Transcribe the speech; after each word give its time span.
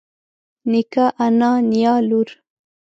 نيکه 0.71 1.05
انا 1.25 1.51
نيا 1.69 1.93
لور 2.07 2.29